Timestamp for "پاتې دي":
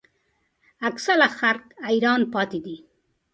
2.33-2.75